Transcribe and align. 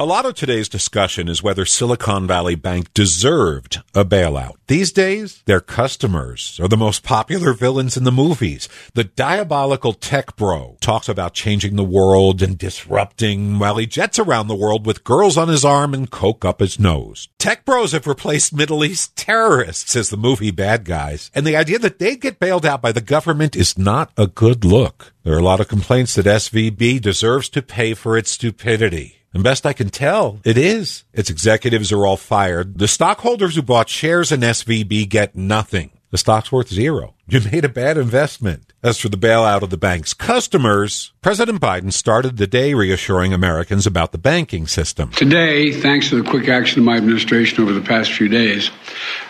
A 0.00 0.04
lot 0.04 0.26
of 0.26 0.34
today's 0.34 0.68
discussion 0.68 1.28
is 1.28 1.40
whether 1.40 1.64
Silicon 1.64 2.26
Valley 2.26 2.56
Bank 2.56 2.92
deserved 2.94 3.80
a 3.94 4.04
bailout. 4.04 4.54
These 4.66 4.90
days, 4.90 5.40
their 5.46 5.60
customers 5.60 6.58
are 6.60 6.66
the 6.66 6.76
most 6.76 7.04
popular 7.04 7.52
villains 7.52 7.96
in 7.96 8.02
the 8.02 8.10
movies. 8.10 8.68
The 8.94 9.04
diabolical 9.04 9.92
tech 9.92 10.34
bro 10.34 10.78
talks 10.80 11.08
about 11.08 11.32
changing 11.32 11.76
the 11.76 11.84
world 11.84 12.42
and 12.42 12.58
disrupting 12.58 13.60
while 13.60 13.76
he 13.76 13.86
jets 13.86 14.18
around 14.18 14.48
the 14.48 14.56
world 14.56 14.84
with 14.84 15.04
girls 15.04 15.36
on 15.36 15.46
his 15.46 15.64
arm 15.64 15.94
and 15.94 16.10
coke 16.10 16.44
up 16.44 16.58
his 16.58 16.76
nose. 16.80 17.28
Tech 17.38 17.64
bros 17.64 17.92
have 17.92 18.08
replaced 18.08 18.52
Middle 18.52 18.84
East 18.84 19.14
terrorists 19.14 19.94
as 19.94 20.10
the 20.10 20.16
movie 20.16 20.50
bad 20.50 20.84
guys, 20.84 21.30
and 21.36 21.46
the 21.46 21.56
idea 21.56 21.78
that 21.78 22.00
they'd 22.00 22.20
get 22.20 22.40
bailed 22.40 22.66
out 22.66 22.82
by 22.82 22.90
the 22.90 23.00
government 23.00 23.54
is 23.54 23.78
not 23.78 24.10
a 24.16 24.26
good 24.26 24.64
look. 24.64 25.12
There 25.22 25.36
are 25.36 25.38
a 25.38 25.44
lot 25.44 25.60
of 25.60 25.68
complaints 25.68 26.16
that 26.16 26.26
SVB 26.26 27.00
deserves 27.00 27.48
to 27.50 27.62
pay 27.62 27.94
for 27.94 28.18
its 28.18 28.32
stupidity. 28.32 29.20
And 29.34 29.42
best 29.42 29.66
I 29.66 29.72
can 29.72 29.90
tell, 29.90 30.40
it 30.44 30.56
is. 30.56 31.02
Its 31.12 31.28
executives 31.28 31.90
are 31.90 32.06
all 32.06 32.16
fired. 32.16 32.78
The 32.78 32.86
stockholders 32.86 33.56
who 33.56 33.62
bought 33.62 33.88
shares 33.88 34.30
in 34.30 34.40
SVB 34.40 35.08
get 35.08 35.34
nothing. 35.34 35.90
The 36.12 36.18
stock's 36.18 36.52
worth 36.52 36.68
zero. 36.68 37.14
You 37.26 37.40
made 37.52 37.64
a 37.64 37.68
bad 37.68 37.98
investment. 37.98 38.72
As 38.84 39.00
for 39.00 39.08
the 39.08 39.16
bailout 39.16 39.62
of 39.62 39.70
the 39.70 39.76
bank's 39.76 40.14
customers, 40.14 41.12
President 41.22 41.60
Biden 41.60 41.92
started 41.92 42.36
the 42.36 42.46
day 42.46 42.74
reassuring 42.74 43.32
Americans 43.32 43.86
about 43.86 44.12
the 44.12 44.18
banking 44.18 44.68
system. 44.68 45.10
Today, 45.10 45.72
thanks 45.72 46.10
to 46.10 46.22
the 46.22 46.30
quick 46.30 46.48
action 46.48 46.78
of 46.78 46.84
my 46.84 46.96
administration 46.96 47.60
over 47.60 47.72
the 47.72 47.80
past 47.80 48.12
few 48.12 48.28
days, 48.28 48.70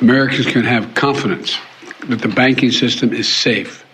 Americans 0.02 0.46
can 0.46 0.64
have 0.64 0.94
confidence 0.94 1.56
that 2.08 2.20
the 2.20 2.28
banking 2.28 2.70
system 2.70 3.14
is 3.14 3.32
safe 3.32 3.84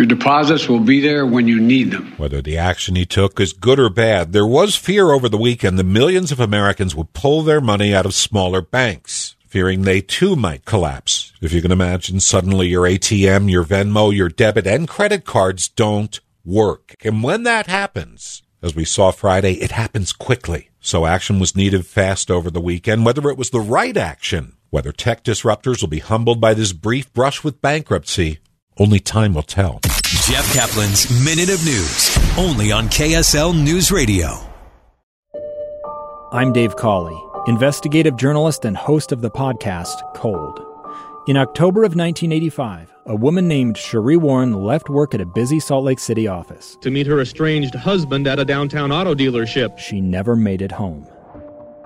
your 0.00 0.06
deposits 0.06 0.66
will 0.66 0.80
be 0.80 0.98
there 0.98 1.26
when 1.26 1.46
you 1.46 1.60
need 1.60 1.90
them. 1.90 2.14
Whether 2.16 2.40
the 2.40 2.56
action 2.56 2.96
he 2.96 3.04
took 3.04 3.38
is 3.38 3.52
good 3.52 3.78
or 3.78 3.90
bad, 3.90 4.32
there 4.32 4.46
was 4.46 4.74
fear 4.74 5.12
over 5.12 5.28
the 5.28 5.36
weekend 5.36 5.78
that 5.78 5.84
millions 5.84 6.32
of 6.32 6.40
Americans 6.40 6.94
would 6.94 7.12
pull 7.12 7.42
their 7.42 7.60
money 7.60 7.94
out 7.94 8.06
of 8.06 8.14
smaller 8.14 8.62
banks, 8.62 9.36
fearing 9.46 9.82
they 9.82 10.00
too 10.00 10.36
might 10.36 10.64
collapse. 10.64 11.34
If 11.42 11.52
you 11.52 11.60
can 11.60 11.70
imagine, 11.70 12.18
suddenly 12.20 12.68
your 12.68 12.84
ATM, 12.84 13.50
your 13.50 13.62
Venmo, 13.62 14.10
your 14.10 14.30
debit, 14.30 14.66
and 14.66 14.88
credit 14.88 15.26
cards 15.26 15.68
don't 15.68 16.18
work. 16.46 16.96
And 17.04 17.22
when 17.22 17.42
that 17.42 17.66
happens, 17.66 18.42
as 18.62 18.74
we 18.74 18.86
saw 18.86 19.10
Friday, 19.10 19.60
it 19.60 19.72
happens 19.72 20.14
quickly. 20.14 20.70
So 20.80 21.04
action 21.04 21.38
was 21.38 21.54
needed 21.54 21.84
fast 21.84 22.30
over 22.30 22.50
the 22.50 22.58
weekend, 22.58 23.04
whether 23.04 23.28
it 23.28 23.36
was 23.36 23.50
the 23.50 23.60
right 23.60 23.98
action, 23.98 24.56
whether 24.70 24.92
tech 24.92 25.22
disruptors 25.22 25.82
will 25.82 25.90
be 25.90 25.98
humbled 25.98 26.40
by 26.40 26.54
this 26.54 26.72
brief 26.72 27.12
brush 27.12 27.44
with 27.44 27.60
bankruptcy, 27.60 28.38
only 28.80 28.98
time 28.98 29.34
will 29.34 29.42
tell. 29.42 29.78
Jeff 30.26 30.52
Caplan's 30.54 31.10
Minute 31.24 31.50
of 31.50 31.64
News, 31.64 32.18
only 32.38 32.72
on 32.72 32.88
KSL 32.88 33.54
News 33.54 33.92
Radio. 33.92 34.38
I'm 36.32 36.52
Dave 36.52 36.76
Cawley, 36.76 37.20
investigative 37.46 38.16
journalist 38.16 38.64
and 38.64 38.76
host 38.76 39.12
of 39.12 39.20
the 39.20 39.30
podcast 39.30 40.14
Cold. 40.14 40.64
In 41.28 41.36
October 41.36 41.80
of 41.80 41.94
1985, 41.94 42.92
a 43.06 43.14
woman 43.14 43.46
named 43.46 43.76
Sheree 43.76 44.16
Warren 44.16 44.54
left 44.54 44.88
work 44.88 45.14
at 45.14 45.20
a 45.20 45.26
busy 45.26 45.60
Salt 45.60 45.84
Lake 45.84 45.98
City 45.98 46.26
office 46.26 46.78
to 46.80 46.90
meet 46.90 47.06
her 47.06 47.20
estranged 47.20 47.74
husband 47.74 48.26
at 48.26 48.38
a 48.38 48.44
downtown 48.44 48.90
auto 48.90 49.14
dealership. 49.14 49.78
She 49.78 50.00
never 50.00 50.34
made 50.36 50.62
it 50.62 50.72
home. 50.72 51.06